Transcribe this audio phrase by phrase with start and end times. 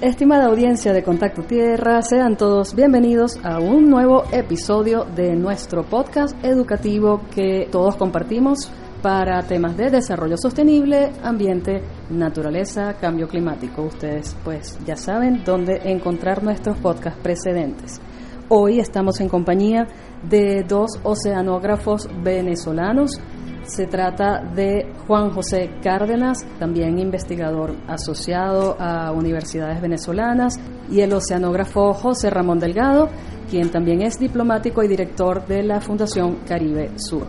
[0.00, 6.36] Estimada audiencia de Contacto Tierra, sean todos bienvenidos a un nuevo episodio de nuestro podcast
[6.44, 8.70] educativo que todos compartimos
[9.02, 13.82] para temas de desarrollo sostenible, ambiente, naturaleza, cambio climático.
[13.82, 18.00] Ustedes pues ya saben dónde encontrar nuestros podcasts precedentes.
[18.48, 19.88] Hoy estamos en compañía
[20.22, 23.20] de dos oceanógrafos venezolanos
[23.68, 30.60] se trata de Juan José Cárdenas, también investigador asociado a universidades venezolanas,
[30.90, 33.08] y el oceanógrafo José Ramón Delgado,
[33.50, 37.26] quien también es diplomático y director de la Fundación Caribe Sur.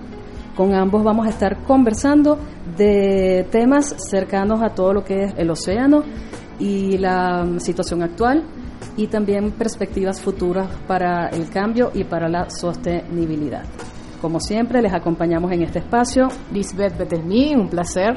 [0.57, 2.37] Con ambos vamos a estar conversando
[2.75, 6.03] de temas cercanos a todo lo que es el océano
[6.59, 8.43] y la situación actual
[8.97, 13.63] y también perspectivas futuras para el cambio y para la sostenibilidad.
[14.21, 18.15] Como siempre, les acompañamos en este espacio Lisbeth Betemí, un placer.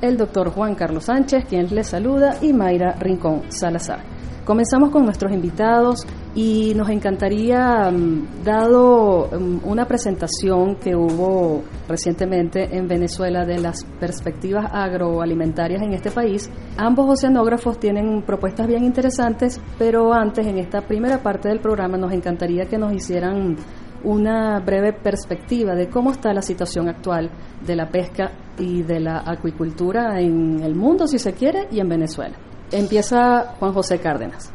[0.00, 4.00] El doctor Juan Carlos Sánchez, quien les saluda, y Mayra Rincón Salazar.
[4.46, 12.76] Comenzamos con nuestros invitados y nos encantaría, mm, dado mm, una presentación que hubo recientemente
[12.76, 19.60] en Venezuela de las perspectivas agroalimentarias en este país, ambos oceanógrafos tienen propuestas bien interesantes,
[19.78, 23.56] pero antes, en esta primera parte del programa, nos encantaría que nos hicieran
[24.04, 27.30] una breve perspectiva de cómo está la situación actual
[27.66, 31.88] de la pesca y de la acuicultura en el mundo, si se quiere, y en
[31.88, 32.36] Venezuela.
[32.70, 34.52] Empieza Juan José Cárdenas.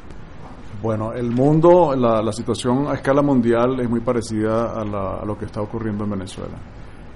[0.81, 5.45] Bueno, el mundo, la, situación a escala mundial es muy parecida a, a, lo que
[5.45, 6.57] está ocurriendo en Venezuela.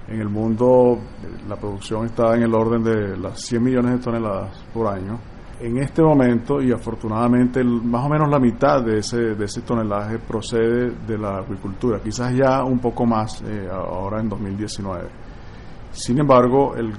[0.08, 0.98] En el mundo
[1.48, 5.20] la producción está en el orden de las 100 millones de toneladas por año
[5.60, 10.18] en este momento, y afortunadamente más o menos la mitad de ese, de ese tonelaje
[10.18, 15.08] procede de la agricultura, quizás ya un poco más eh, ahora en 2019.
[15.92, 16.92] Sin embargo, el,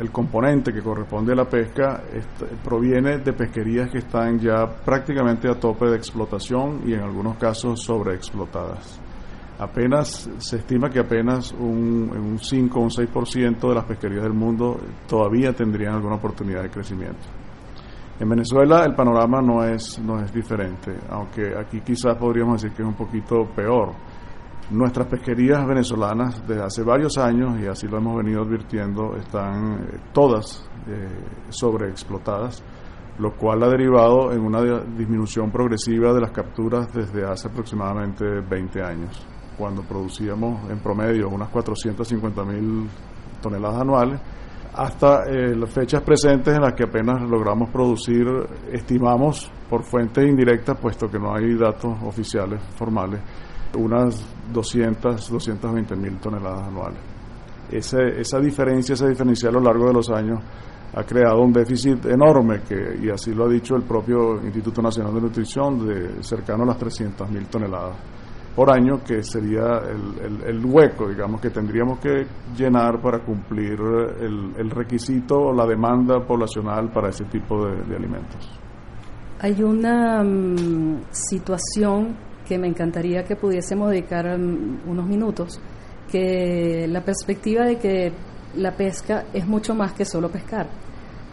[0.00, 2.02] el, componente que corresponde a la pesca
[2.64, 7.80] proviene de pesquerías que están ya prácticamente a tope de explotación y en algunos casos
[7.84, 9.00] sobreexplotadas.
[9.60, 14.34] Apenas se estima que apenas un, un 5 o un 6% de las pesquerías del
[14.34, 14.76] mundo
[15.06, 17.45] todavía tendrían alguna oportunidad de crecimiento.
[18.18, 22.82] En Venezuela el panorama no es, no es diferente, aunque aquí quizás podríamos decir que
[22.82, 23.92] es un poquito peor.
[24.70, 29.98] Nuestras pesquerías venezolanas desde hace varios años, y así lo hemos venido advirtiendo, están eh,
[30.14, 31.08] todas eh,
[31.50, 32.64] sobreexplotadas,
[33.18, 34.62] lo cual ha derivado en una
[34.96, 39.26] disminución progresiva de las capturas desde hace aproximadamente 20 años,
[39.58, 42.88] cuando producíamos en promedio unas 450 mil
[43.42, 44.20] toneladas anuales
[44.76, 48.26] hasta eh, las fechas presentes en las que apenas logramos producir,
[48.70, 53.20] estimamos por fuentes indirectas, puesto que no hay datos oficiales formales,
[53.78, 54.22] unas
[54.52, 56.98] 200, 220 mil toneladas anuales.
[57.70, 60.40] esa diferencia, esa diferencia a lo largo de los años
[60.94, 65.14] ha creado un déficit enorme, que, y así lo ha dicho el propio Instituto Nacional
[65.14, 67.96] de Nutrición, de cercano a las 300 mil toneladas
[68.56, 69.82] por año, que sería
[70.46, 73.78] el, hueco, digamos, que tendríamos que llenar para cumplir
[74.18, 78.50] el, requisito o la demanda poblacional para ese tipo de, alimentos.
[79.40, 82.16] Hay una mm, situación
[82.48, 85.60] que me encantaría que pudiésemos dedicar mm, unos minutos,
[86.10, 88.12] que la perspectiva de que
[88.56, 90.66] la pesca es mucho más que solo pescar,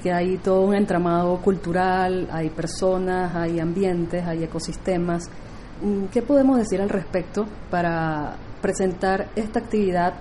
[0.02, 5.30] que hay todo un entramado cultural, hay personas, hay ambientes, hay ecosistemas
[6.12, 10.14] ¿Qué podemos decir al respecto para presentar esta actividad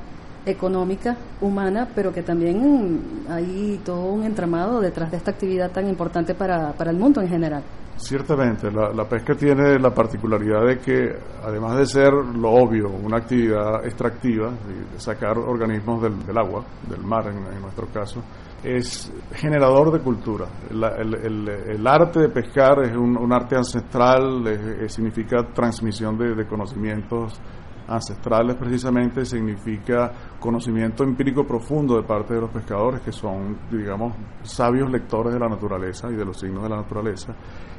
[0.45, 6.35] económica, humana, pero que también hay todo un entramado detrás de esta actividad tan importante
[6.35, 7.63] para, para el mundo en general?
[7.97, 11.15] Ciertamente, la, pesca tiene la particularidad de que,
[11.45, 17.29] además de ser lo obvio, una actividad extractiva, de sacar organismos del, agua, del mar
[17.29, 18.23] en nuestro caso,
[18.63, 20.47] es generador de cultura.
[20.71, 24.45] el, arte de pescar es un, arte ancestral,
[24.89, 27.41] significa transmisión de, conocimientos
[27.89, 34.91] ancestrales precisamente, significa conocimiento empírico profundo de parte de los pescadores que son, digamos, sabios
[34.91, 37.35] lectores de la naturaleza y de los signos de la naturaleza.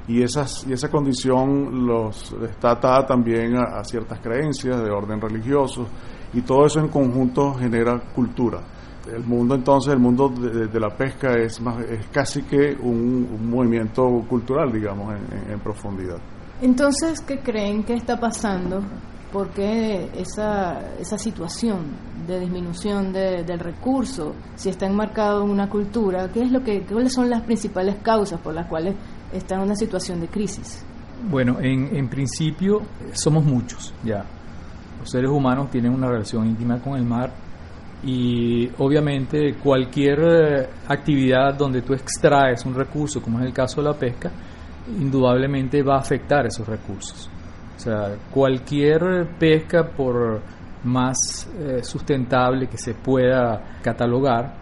[0.05, 5.87] Y, esas, y esa condición los está atada también a ciertas creencias de orden religioso
[6.33, 8.59] y todo eso en conjunto genera cultura
[9.11, 14.03] el mundo entonces, el mundo de, la pesca es, más, es casi que un, movimiento
[14.27, 15.15] cultural, digamos,
[15.49, 16.17] en, profundidad.
[16.61, 18.81] Entonces, ¿qué creen que está pasando?
[19.31, 21.79] ¿Por qué esa, esa situación
[22.27, 27.13] de disminución del recurso, si está enmarcado en una cultura, ¿qué es lo que, ¿cuáles
[27.13, 28.95] son las principales causas por las cuales
[29.33, 30.85] está en una situación de crisis?
[31.29, 32.81] Bueno, en, en principio
[33.13, 34.23] somos muchos ya.
[34.99, 37.31] Los seres humanos tienen una relación íntima con el mar
[38.05, 43.89] y obviamente cualquier eh, actividad donde tú extraes un recurso, como es el caso de
[43.89, 44.29] la pesca,
[44.99, 47.29] indudablemente va a afectar esos recursos.
[47.75, 50.41] O sea, cualquier pesca, por
[50.83, 54.53] más eh, sustentable que se pueda catalogar,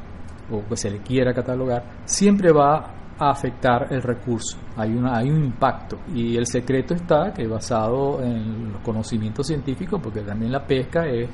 [0.52, 4.58] o que se le quiera catalogar, siempre va a afectar el recurso.
[4.76, 6.00] Hay, una, hay un impacto.
[6.14, 11.30] Y el secreto está que basado en los conocimientos científicos, porque también la pesca es,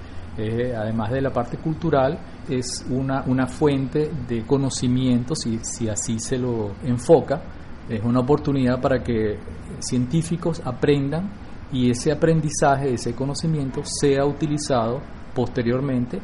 [0.75, 2.19] además de la parte cultural,
[2.49, 7.41] es una, una fuente de conocimiento, si, si así se lo enfoca,
[7.89, 9.37] es una oportunidad para que
[9.79, 11.29] científicos aprendan
[11.71, 15.01] y ese aprendizaje, ese conocimiento sea utilizado
[15.33, 16.19] posteriormente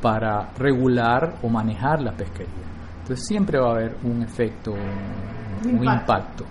[0.00, 2.66] para regular o manejar la pesquería.
[3.00, 6.44] Entonces siempre va a haber un efecto, un, impacto.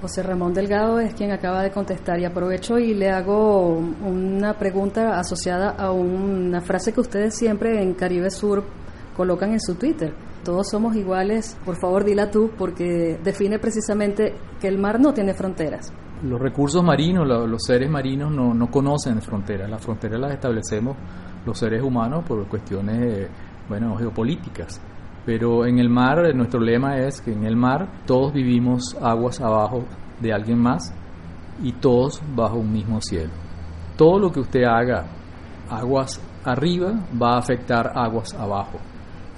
[0.00, 5.18] José Ramón Delgado es quien acaba de contestar y aprovecho y le hago una pregunta
[5.18, 8.64] asociada a una frase que ustedes siempre en Caribe Sur
[9.16, 10.14] colocan en su Twitter.
[10.42, 15.34] Todos somos iguales, por favor dila tú, porque define precisamente que el mar no tiene
[15.34, 15.92] fronteras
[16.22, 19.70] los recursos marinos, los seres marinos no, no conocen fronteras.
[19.70, 20.96] Las fronteras las establecemos
[21.46, 23.28] los seres humanos por cuestiones
[23.68, 24.80] bueno, geopolíticas.
[25.24, 29.84] Pero en el mar, nuestro lema es que en el mar todos vivimos aguas abajo
[30.20, 30.92] de alguien más
[31.62, 33.30] y todos bajo un mismo cielo.
[33.96, 35.04] Todo lo que usted haga
[35.68, 38.78] aguas arriba va a afectar aguas abajo.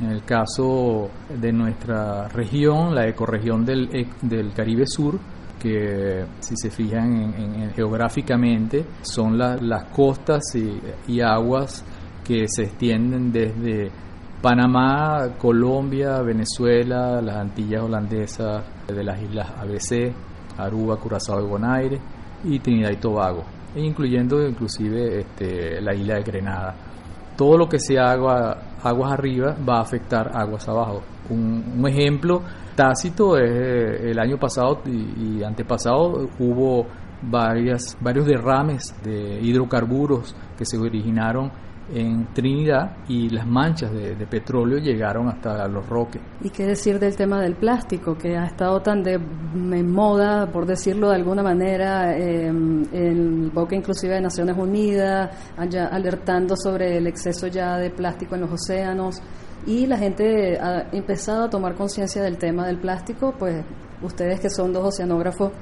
[0.00, 3.88] En el caso de nuestra región, la ecorregión del,
[4.22, 5.18] del Caribe Sur,
[5.62, 10.42] que si se fijan en, geográficamente son las costas
[11.06, 11.84] y, aguas
[12.24, 13.90] que se extienden desde
[14.42, 20.12] Panamá, Colombia, Venezuela, las Antillas holandesas, de las islas ABC,
[20.58, 22.00] Aruba, Curazao y Bonaire
[22.44, 23.44] y Trinidad y Tobago,
[23.74, 26.74] e incluyendo inclusive este, la isla de Grenada.
[27.36, 31.02] Todo lo que sea agua, aguas arriba va a afectar aguas abajo.
[31.30, 32.42] un ejemplo
[32.74, 36.86] Tácito es eh, el año pasado y, antepasado hubo
[37.20, 41.50] varias, varios derrames de hidrocarburos que se originaron
[41.92, 46.22] en Trinidad y las manchas de, petróleo llegaron hasta los roques.
[46.42, 51.10] ¿Y qué decir del tema del plástico, que ha estado tan de moda, por decirlo
[51.10, 57.76] de alguna manera, em, en boca inclusive de Naciones Unidas, alertando sobre el exceso ya
[57.76, 59.20] de plástico en los océanos?
[59.66, 63.64] y la gente ha empezado a tomar conciencia del tema del plástico, pues
[64.02, 65.52] ustedes que son dos oceanógrafos,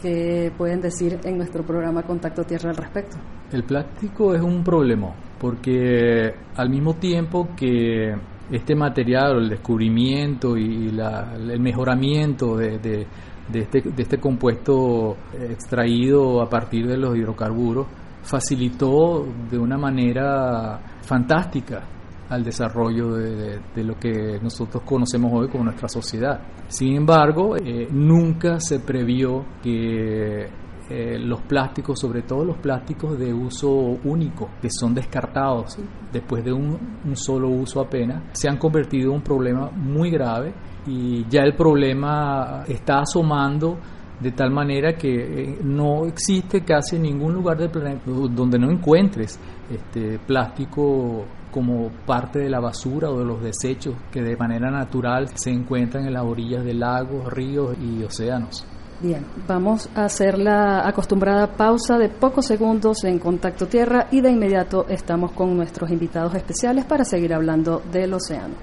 [0.00, 3.18] que pueden decir en nuestro programa Contacto Tierra al respecto?
[3.52, 8.14] El plástico es un problema, porque al mismo tiempo que
[8.50, 13.06] este material, el descubrimiento y el mejoramiento este,
[13.48, 17.86] de este compuesto extraído a partir de los hidrocarburos,
[18.22, 21.82] facilitó de una manera fantástica
[22.28, 26.40] al desarrollo de, lo que nosotros conocemos hoy como nuestra sociedad.
[26.68, 30.48] Sin embargo, eh, nunca se previó que
[30.94, 33.70] eh, los plásticos, sobre todo los plásticos de uso
[34.04, 35.78] único, que son descartados
[36.12, 40.52] después de un, un, solo uso apenas, se han convertido en un problema muy grave
[40.86, 43.78] y ya el problema está asomando
[44.20, 49.40] de tal manera que eh, no existe casi ningún lugar del planeta donde no encuentres
[49.70, 55.28] este plástico como parte de la basura o de los desechos que de manera natural
[55.34, 58.66] se encuentran en las orillas de lagos, ríos y océanos.
[59.02, 64.30] Bien, vamos a hacer la acostumbrada pausa de pocos segundos en Contacto Tierra y de
[64.30, 68.54] inmediato estamos con nuestros invitados especiales para seguir hablando del océano.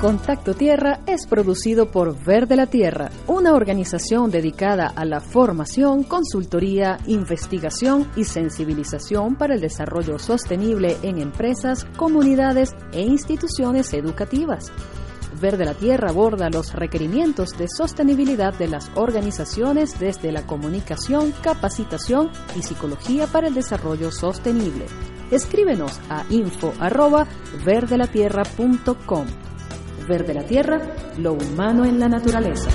[0.00, 6.98] Contacto Tierra es producido por Verde la Tierra, una organización dedicada a la formación, consultoría,
[7.06, 14.72] investigación y sensibilización para el desarrollo sostenible en empresas, comunidades e instituciones educativas.
[15.40, 22.28] Verde la Tierra aborda los requerimientos de sostenibilidad de las organizaciones desde la comunicación, capacitación
[22.56, 24.84] y psicología para el desarrollo sostenible.
[25.30, 29.26] Escríbenos a info@verdelatierra.com.
[30.06, 32.68] Verde la Tierra, lo humano en la naturaleza.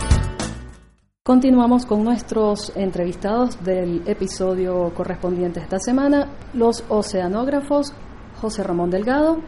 [1.24, 7.94] Continuamos con nuestros entrevistados del episodio correspondiente esta semana, los oceanógrafos
[8.42, 9.40] José Ramón Delgado,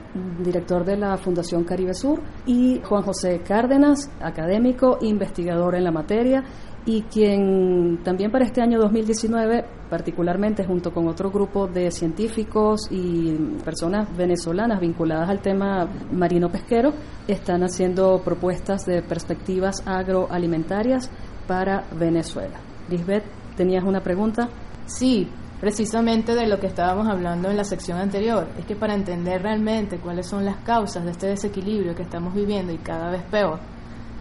[0.44, 6.44] director de la Fundación Caribe Sur, y Juan José Cárdenas, académico, investigador en la materia
[6.88, 13.34] y quien también para este año 2019, particularmente junto con otro grupo de científicos y
[13.66, 16.94] personas venezolanas vinculadas al tema marino pesquero,
[17.28, 21.12] están haciendo propuestas de perspectivas agroalimentarias
[21.46, 22.58] para Venezuela.
[22.90, 23.26] Lisbeth,
[23.58, 24.48] ¿tenías una pregunta?
[24.86, 25.28] Sí,
[25.60, 28.48] precisamente de lo que estábamos hablando en la sección anterior.
[28.58, 32.72] Es que para entender realmente cuáles son las causas de este desequilibrio que estamos viviendo
[32.72, 33.60] y cada vez peor,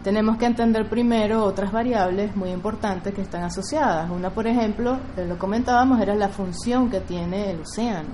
[0.03, 4.09] tenemos que entender primero otras variables muy importantes que están asociadas.
[4.11, 8.11] Una, por ejemplo, eh, lo comentábamos, era la función que tiene el océano.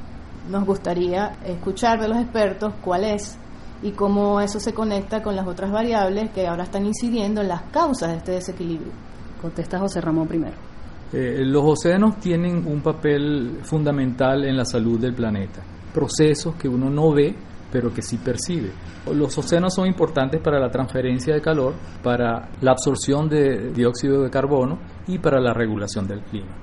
[0.49, 3.37] Nos gustaría escuchar de los expertos cuál es
[3.83, 7.63] y cómo eso se conecta con las otras variables que ahora están incidiendo en las
[7.65, 8.93] causas de este desequilibrio.
[9.41, 10.72] Contesta José Ramón primero.
[11.13, 15.63] Eh, los océanos tienen un papel fundamental en la salud del planeta.
[15.93, 17.35] Procesos que uno no ve,
[17.71, 18.71] pero que sí percibe.
[19.13, 24.31] Los océanos son importantes para la transferencia de calor, para la absorción de dióxido de
[24.31, 26.57] carbono y para la regulación del clima.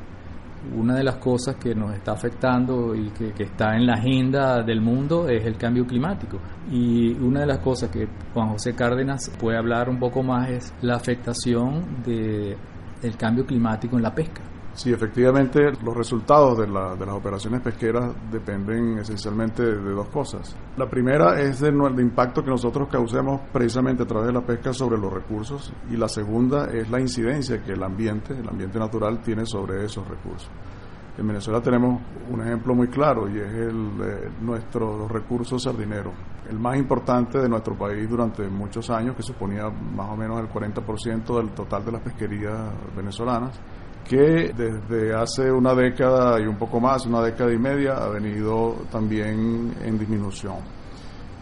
[0.75, 4.61] Una de las cosas que nos está afectando y que, que, está en la agenda
[4.61, 6.37] del mundo es el cambio climático.
[6.71, 10.73] Y una de las cosas que Juan José Cárdenas puede hablar un poco más es
[10.81, 12.57] la afectación de,
[13.01, 14.41] del cambio climático en la pesca.
[14.73, 20.07] Sí, efectivamente, los resultados de, la, de, las operaciones pesqueras dependen esencialmente de, de dos
[20.07, 20.55] cosas.
[20.77, 24.97] La primera es del impacto que nosotros causemos precisamente a través de la pesca sobre
[24.97, 29.45] los recursos y la segunda es la incidencia que el ambiente, el ambiente natural, tiene
[29.45, 30.49] sobre esos recursos.
[31.17, 32.01] En Venezuela tenemos
[32.31, 36.13] un ejemplo muy claro y es el de nuestros recursos sardineros,
[36.49, 40.49] el más importante de nuestro país durante muchos años, que suponía más o menos el
[40.49, 43.59] 40% del total de las pesquerías venezolanas
[44.09, 48.77] que desde hace una década y un poco más, una década y media, ha venido
[48.91, 50.55] también en disminución.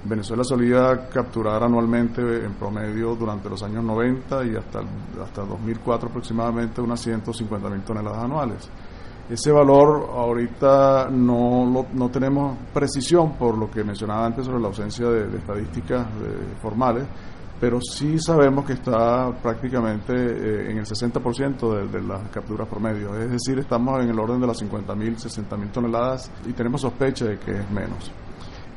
[0.03, 4.81] Venezuela solía capturar anualmente en promedio durante los años 90 y hasta,
[5.23, 8.69] hasta 2004 aproximadamente unas 150 mil toneladas anuales.
[9.29, 14.67] Ese valor ahorita no, lo, no tenemos precisión por lo que mencionaba antes sobre la
[14.67, 16.07] ausencia de, estadísticas
[16.61, 17.05] formales,
[17.59, 23.15] pero sí sabemos que está prácticamente eh, en el 60% de, de, las capturas promedio,
[23.15, 27.37] es decir, estamos en el orden de las 50.000, 60.000 toneladas y tenemos sospecha de
[27.37, 28.11] que es menos.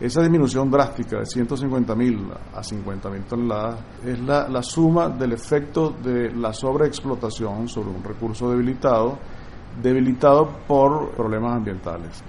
[0.00, 6.32] Esa disminución drástica de 150.000 a 50.000 toneladas es la, la suma del efecto de
[6.32, 9.18] la sobreexplotación sobre un recurso debilitado,
[9.82, 12.22] debilitado por problemas ambientales.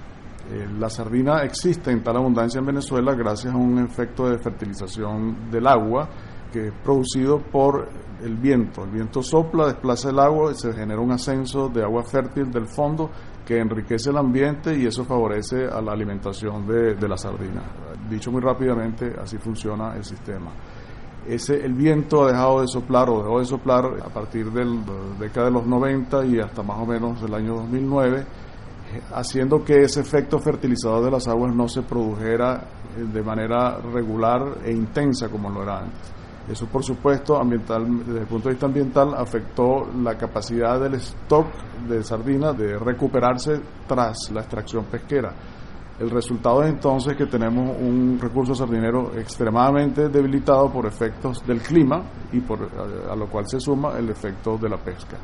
[0.52, 5.50] Eh, la sardina existe en tal abundancia en Venezuela gracias a un efecto de fertilización
[5.50, 6.10] del agua
[6.52, 7.88] que es producido por
[8.22, 8.84] el viento.
[8.84, 12.68] El viento sopla, desplaza el agua y se genera un ascenso de agua fértil del
[12.68, 13.10] fondo
[13.46, 17.64] que enriquece el ambiente y eso favorece a la alimentación de, de la sardina.
[18.10, 20.52] Dicho muy rápidamente, así funciona el sistema.
[21.28, 24.82] Ese, el viento ha dejado de soplar o dejó de soplar a partir de la
[25.20, 28.26] década de los 90 y hasta más o menos el año 2009
[29.14, 32.64] haciendo que ese efecto fertilizador de las aguas no se produjera
[32.96, 36.14] de manera regular e intensa como lo era antes.
[36.50, 41.48] Eso, por supuesto, ambiental, desde el punto de vista ambiental, afectó la capacidad del stock
[41.88, 45.34] de sardina de recuperarse tras la extracción pesquera.
[46.02, 52.02] El resultado es entonces que tenemos un recurso sardinero extremadamente debilitado por efectos del clima
[52.32, 55.18] y por, a, a lo cual se suma el efecto de la pesca.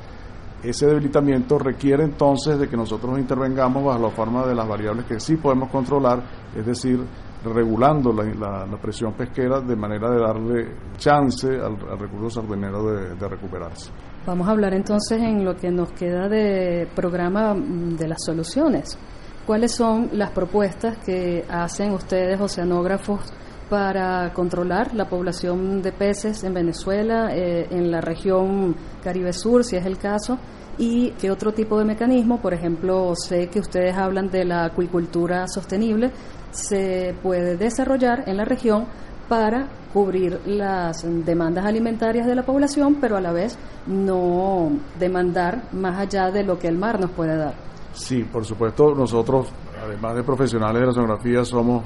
[0.62, 5.20] Ese debilitamiento requiere entonces de que nosotros intervengamos bajo la forma de las variables que
[5.20, 6.22] sí podemos controlar,
[6.56, 7.00] es decir,
[7.44, 10.68] regulando la, presión pesquera de manera de darle
[10.98, 13.90] chance al, recurso sardinero de, de, recuperarse.
[14.28, 18.96] Vamos a hablar entonces en lo que nos queda de programa de las soluciones.
[19.48, 23.22] ¿Cuáles son las propuestas que hacen ustedes, oceanógrafos,
[23.70, 29.78] para controlar la población de peces en Venezuela, eh, en la región Caribe Sur, si
[29.78, 30.38] es el caso?
[30.80, 35.48] y qué otro tipo de mecanismo, por ejemplo, sé que ustedes hablan de la acuicultura
[35.48, 36.12] sostenible,
[36.52, 38.86] se puede desarrollar en la región
[39.28, 46.00] para cubrir las demandas alimentarias de la población, pero a la vez no demandar más
[46.00, 47.56] allá de lo que el mar nos puede dar.
[47.98, 49.48] Sí, por supuesto, nosotros,
[49.84, 51.84] además de profesionales de la sonografía, somos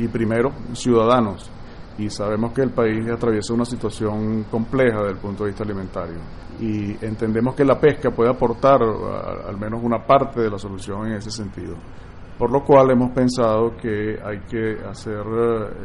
[0.00, 1.50] y primero ciudadanos
[1.98, 6.16] y sabemos que el país atraviesa una situación compleja desde el punto de vista alimentario
[6.60, 11.14] y entendemos que la pesca puede aportar al menos una parte de la solución en
[11.14, 11.76] ese sentido.
[12.38, 15.26] Por lo cual hemos pensado que hay que hacer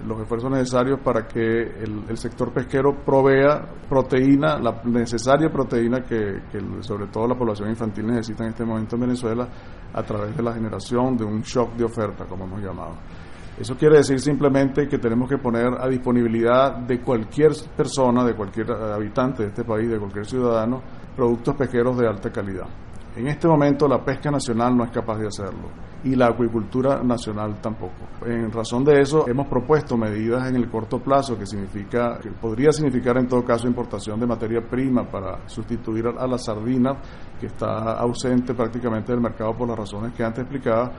[0.06, 6.60] los esfuerzos necesarios para que el, sector pesquero provea proteína, la necesaria proteína que, que,
[6.82, 9.48] sobre todo la población infantil necesita en este momento en Venezuela
[9.92, 12.98] a través de la generación de un shock de oferta, como hemos llamado.
[13.60, 18.72] Eso quiere decir simplemente que tenemos que poner a disponibilidad de cualquier persona, de cualquier
[18.72, 20.84] habitante de este país, de cualquier ciudadano,
[21.16, 22.68] productos pesqueros de alta calidad.
[23.16, 27.60] En este momento la pesca nacional no es capaz de hacerlo y la acuicultura nacional
[27.62, 27.94] tampoco.
[28.26, 33.18] En razón de eso hemos propuesto medidas en el corto plazo que significa podría significar
[33.18, 36.98] en todo caso importación de materia prima para sustituir a la sardina
[37.40, 40.92] que está ausente prácticamente del mercado por las razones que antes explicaba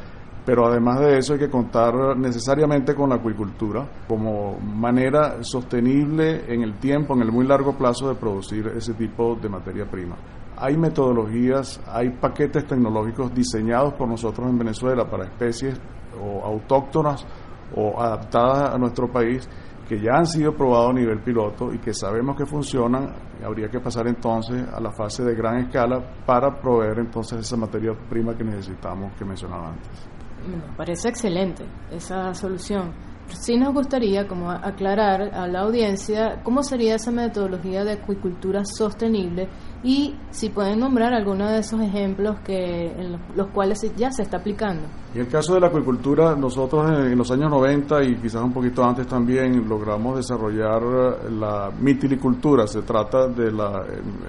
[0.44, 6.62] pero además de eso hay que contar necesariamente con la acuicultura como manera sostenible en
[6.62, 10.16] el tiempo, en el muy largo plazo de producir ese tipo de materia prima.
[10.56, 15.80] Hay metodologías, hay paquetes tecnológicos diseñados por nosotros en Venezuela para especies
[16.20, 17.26] o autóctonas
[17.74, 19.48] o adaptadas a nuestro país
[19.88, 23.12] que ya han sido probados a nivel piloto y que sabemos que funcionan,
[23.44, 27.92] habría que pasar entonces a la fase de gran escala para proveer entonces esa materia
[28.08, 30.08] prima que necesitamos que mencionaba antes.
[30.48, 32.92] Me parece excelente esa solución.
[33.28, 39.48] Sí nos gustaría como aclarar a la audiencia cómo sería esa metodología de acuicultura sostenible
[39.82, 44.38] y si pueden nombrar algunos de esos ejemplos que en los cuales ya se está
[44.38, 44.88] aplicando.
[45.14, 48.84] En el caso de la acuicultura, nosotros en los años 90 y quizás un poquito
[48.84, 50.82] antes también logramos desarrollar
[51.30, 52.66] la mitilicultura.
[52.66, 53.84] Se trata de la,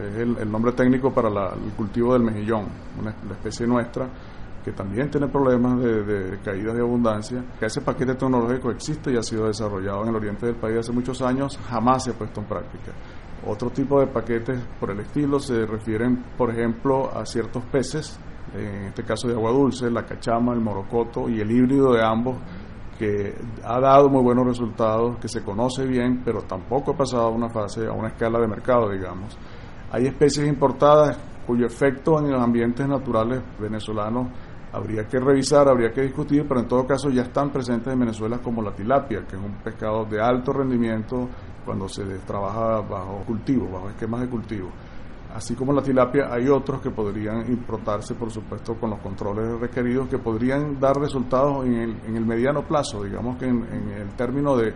[0.09, 2.65] es el, nombre técnico para el cultivo del mejillón,
[2.99, 4.09] una, la especie nuestra
[4.65, 9.15] que también tiene problemas de, de caída de abundancia, que ese paquete tecnológico existe y
[9.15, 12.41] ha sido desarrollado en el oriente del país hace muchos años, jamás se ha puesto
[12.41, 12.91] en práctica.
[13.45, 18.19] Otro tipo de paquetes por el estilo se refieren, por ejemplo, a ciertos peces,
[18.55, 22.37] en este caso de agua dulce, la cachama, el morocoto y el híbrido de ambos,
[22.97, 27.29] que ha dado muy buenos resultados, que se conoce bien, pero tampoco ha pasado a
[27.29, 29.37] una fase, a una escala de mercado, digamos.
[29.91, 34.29] Hay especies importadas cuyo efecto en los ambientes naturales venezolanos
[34.75, 38.39] habría que revisar, habría que discutir, pero en todo caso ya están presentes en Venezuela
[38.39, 41.29] como la tilapia, que es un pescado de alto rendimiento
[41.63, 44.69] cuando se trabaja bajo cultivo, bajo esquemas de cultivo.
[45.35, 50.07] Así como la tilapia, hay otros que podrían importarse, por supuesto, con los controles requeridos,
[50.07, 54.55] que podrían dar resultados en el, en el mediano plazo, digamos que en, el término
[54.55, 54.73] de,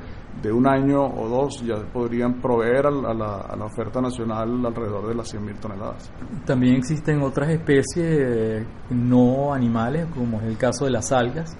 [0.52, 5.16] un año o dos ya podrían proveer a la, a la oferta nacional alrededor de
[5.16, 6.12] las 100.000 toneladas.
[6.46, 11.56] También existen otras especies no animales, como es el caso de las algas,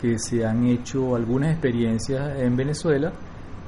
[0.00, 3.12] que se han hecho algunas experiencias en Venezuela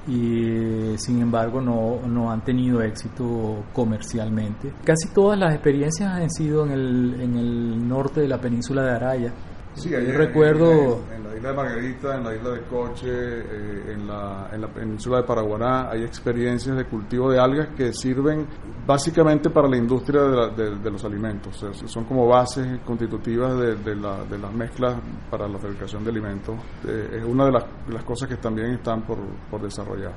[0.07, 4.73] y sin embargo no, no, han tenido éxito comercialmente.
[4.85, 8.91] Casi todas las experiencias han sido en el, en el norte de la península de
[8.91, 9.33] Araya,
[9.75, 11.01] Sí, recuerdo...
[11.15, 14.69] En, la isla de Margarita, en la isla de Coche, eh, en, la, en la
[14.69, 18.47] península de Paraguaná, hay experiencias de cultivo de algas que sirven
[18.87, 21.65] básicamente para la industria de, los alimentos.
[21.87, 24.97] son como bases constitutivas de, las mezclas
[25.31, 26.55] para la fabricación de alimentos.
[26.87, 29.19] Eh, es una de las, cosas que también están por,
[29.51, 30.13] por desarrollar.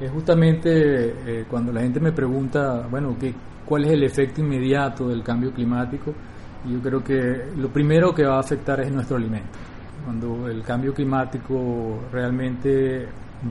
[0.00, 5.08] Es justamente eh, cuando la gente me pregunta, bueno, ¿qué, ¿cuál es el efecto inmediato
[5.08, 6.14] del cambio climático?
[6.66, 9.58] Yo creo que lo primero que va a afectar es nuestro alimento.
[10.04, 13.06] Cuando el cambio climático realmente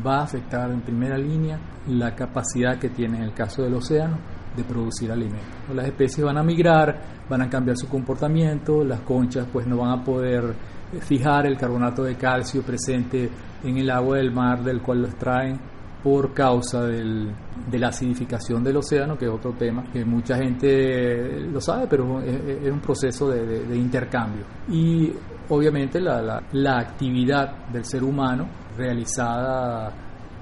[0.05, 4.17] va a afectar en primera línea la capacidad que tiene en el caso del océano
[4.55, 5.47] de producir alimentos.
[5.73, 9.99] Las especies van a migrar, van a cambiar su comportamiento, las conchas pues no van
[9.99, 10.53] a poder
[11.01, 13.29] fijar el carbonato de calcio presente
[13.63, 15.59] en el agua del mar del cual lo extraen
[16.03, 17.33] por causa del,
[17.69, 22.21] de la acidificación del océano, que es otro tema que mucha gente lo sabe, pero
[22.21, 24.45] es, un proceso de, intercambio.
[24.69, 25.11] Y
[25.49, 29.91] obviamente la, la, actividad del ser humano realizada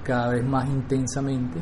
[0.04, 1.60] cada vez más intensamente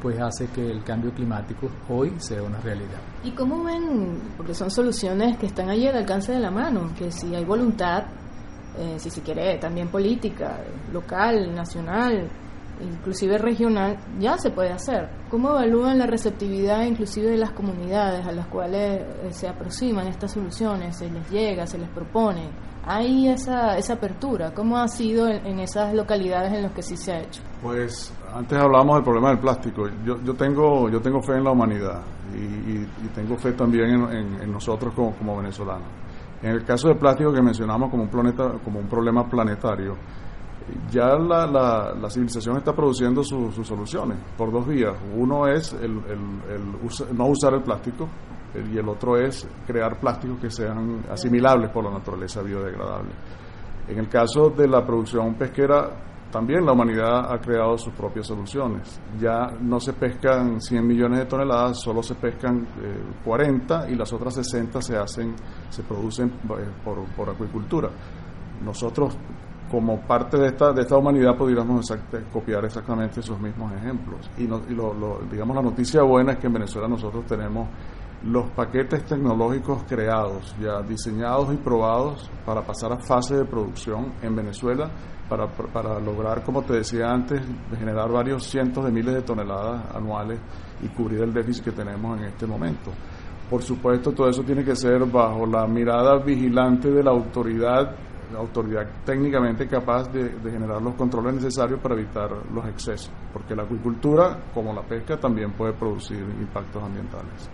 [0.00, 3.00] pues hace que el cambio climático hoy sea una realidad.
[3.24, 4.20] ¿Y cómo ven?
[4.36, 8.04] Porque son soluciones que están allí al alcance de la mano, que si hay voluntad,
[8.78, 10.60] eh, si se quiere, también política,
[10.92, 12.28] local, nacional,
[12.80, 15.08] inclusive regional, ya se puede hacer.
[15.30, 20.32] ¿Cómo evalúan la receptividad inclusive de las comunidades a las cuales eh, se aproximan estas
[20.32, 22.50] soluciones, se les llega, se les propone?
[22.84, 24.54] ¿Hay esa, esa apertura?
[24.54, 27.42] ¿Cómo ha sido en, esas localidades en las que sí se ha hecho?
[27.62, 29.88] Pues antes hablábamos del problema del plástico.
[30.04, 32.00] Yo, yo, tengo, yo tengo fe en la humanidad
[32.34, 35.88] y, tengo fe también en, nosotros como, como venezolanos.
[36.42, 39.96] En el caso del plástico que mencionamos como un, planeta, como un problema planetario,
[40.90, 44.94] ya la, la, civilización está produciendo sus soluciones por dos vías.
[45.16, 48.08] Uno es el, el, no usar el plástico
[48.72, 53.10] y el otro es crear plásticos que sean asimilables por la naturaleza biodegradable.
[53.88, 55.90] En el caso de la producción pesquera,
[56.30, 59.00] también la humanidad ha creado sus propias soluciones.
[59.18, 62.66] Ya no se pescan 100 millones de toneladas, solo se pescan
[63.24, 65.34] 40 eh, y las otras 60 se hacen,
[65.70, 67.88] se producen eh, por, por acuicultura.
[68.62, 69.16] Nosotros
[69.70, 71.86] como parte de esta, de esta humanidad pudiéramos
[72.32, 74.30] copiar exactamente esos mismos ejemplos.
[74.38, 77.68] Y, lo, digamos la noticia buena es que en Venezuela nosotros tenemos
[78.24, 84.34] los paquetes tecnológicos creados, ya diseñados y probados para pasar a fase de producción en
[84.34, 84.90] Venezuela,
[85.28, 87.40] para, para lograr, como te decía antes,
[87.78, 90.40] generar varios cientos de miles de toneladas anuales
[90.82, 92.90] y cubrir el déficit que tenemos en este momento.
[93.48, 97.94] Por supuesto, todo eso tiene que ser bajo la mirada vigilante de la autoridad
[98.36, 104.38] autoridad técnicamente capaz de, generar los controles necesarios para evitar los excesos, porque la acuicultura,
[104.52, 107.48] como la pesca, también puede producir impactos ambientales.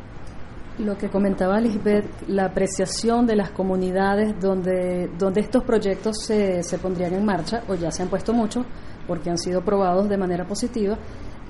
[0.78, 6.78] Lo que comentaba Lisbeth, la apreciación de las comunidades donde, donde estos proyectos se, se
[6.78, 8.66] pondrían en marcha, o ya se han puesto muchos,
[9.06, 10.98] porque han sido probados de manera positiva,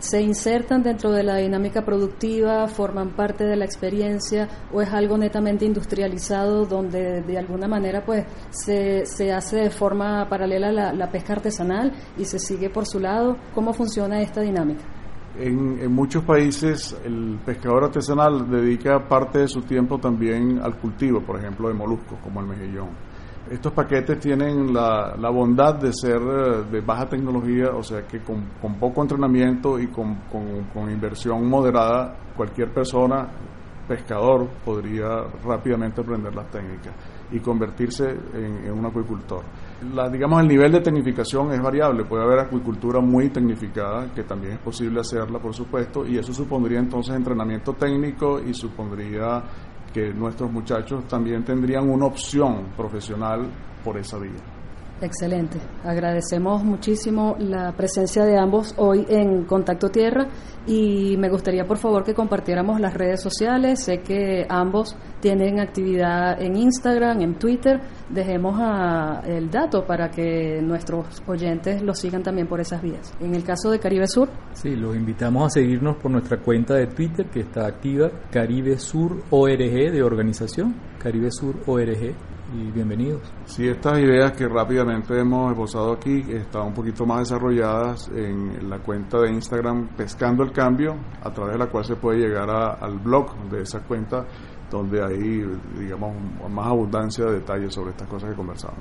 [0.05, 5.17] se insertan dentro de la dinámica productiva, forman parte de la experiencia o es algo
[5.17, 11.09] netamente industrializado donde de alguna manera pues se, se hace de forma paralela la, la
[11.09, 13.39] pesca artesanal y se sigue por su lado.
[13.55, 14.83] ¿Cómo funciona esta dinámica?
[15.39, 21.23] En, en, muchos países el pescador artesanal dedica parte de su tiempo también al cultivo,
[21.23, 22.91] por ejemplo, de moluscos, como el mejillón.
[23.51, 28.21] Estos paquetes tienen la, la bondad de ser eh, de baja tecnología, o sea que
[28.21, 30.17] con, con poco entrenamiento y con,
[30.73, 33.29] con, inversión moderada, cualquier persona,
[33.87, 36.95] pescador, podría rápidamente aprender las técnicas
[37.33, 39.43] y convertirse en, en un acuicultor.
[39.93, 42.05] La, digamos, el nivel de tecnificación es variable.
[42.05, 46.79] Puede haber acuicultura muy tecnificada, que también es posible hacerla, por supuesto, y eso supondría
[46.79, 49.43] entonces entrenamiento técnico y supondría
[49.95, 53.49] que nuestros muchachos también tendrían una opción profesional
[53.85, 54.54] por esa vía.
[55.05, 55.59] Excelente.
[55.85, 60.29] Agradecemos muchísimo la presencia de ambos hoy en Contacto Tierra
[60.67, 63.85] y me gustaría por favor que compartiéramos las redes sociales.
[63.85, 67.83] Sé que ambos tienen actividad en Instagram, en Twitter.
[68.09, 73.13] Dejemos a, el dato para que nuestros oyentes lo sigan también por esas vías.
[73.21, 74.31] En el caso de Caribe Sur.
[74.55, 79.23] Sí, los invitamos a seguirnos por nuestra cuenta de Twitter que está activa, Caribe Sur
[79.29, 83.23] ORG de organización, Caribe Sur ORG y bienvenidos.
[83.47, 88.79] Sí, estas ideas que rápidamente hemos esbozado aquí están un poquito más desarrolladas en la
[88.79, 92.99] cuenta de Instagram Pescando el Cambio, a través de la cual se puede llegar al
[92.99, 94.27] blog de esa cuenta,
[94.71, 95.45] donde hay,
[95.79, 96.15] digamos,
[96.51, 98.81] más abundancia de detalles sobre estas cosas que conversamos.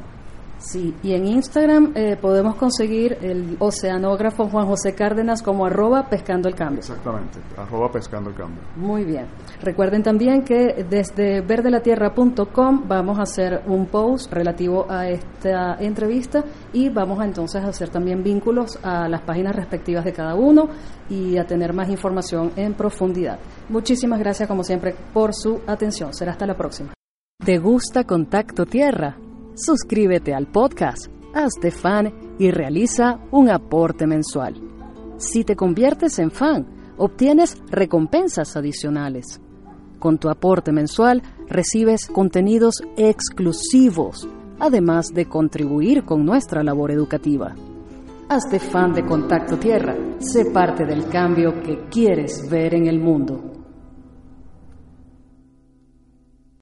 [0.64, 6.48] Sí, y en Instagram eh, podemos conseguir el oceanógrafo Juan José Cárdenas como arroba pescando
[6.48, 6.80] el cambio.
[6.80, 8.62] Exactamente, arroba pescando el cambio.
[8.78, 9.26] Muy bien.
[9.62, 16.88] Recuerden también que desde verdelatierra.com vamos a hacer un post relativo a esta entrevista y
[16.88, 20.70] vamos a entonces a hacer también vínculos a las páginas respectivas de cada uno
[21.10, 23.38] y a tener más información en profundidad.
[23.68, 26.14] Muchísimas gracias como siempre por su atención.
[26.14, 26.94] Será hasta la próxima.
[27.44, 29.18] ¿Te gusta Contacto Tierra?
[29.56, 34.56] Suscríbete al podcast, hazte fan y realiza un aporte mensual.
[35.18, 36.66] Si te conviertes en fan,
[36.98, 39.40] obtienes recompensas adicionales.
[40.00, 44.28] Con tu aporte mensual recibes contenidos exclusivos,
[44.60, 47.54] además de contribuir con nuestra labor educativa.
[48.30, 53.53] Hazte fan de Contacto Tierra, sé parte del cambio que quieres ver en el mundo.